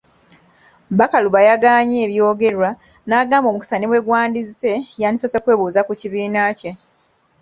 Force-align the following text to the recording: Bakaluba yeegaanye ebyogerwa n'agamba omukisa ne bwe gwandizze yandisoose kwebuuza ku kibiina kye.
Bakaluba 0.99 1.39
yeegaanye 1.47 1.97
ebyogerwa 2.05 2.69
n'agamba 3.07 3.47
omukisa 3.49 3.75
ne 3.77 3.87
bwe 3.89 4.03
gwandizze 4.05 4.73
yandisoose 5.01 5.37
kwebuuza 5.43 5.79
ku 5.87 5.93
kibiina 5.99 6.41
kye. 6.59 6.71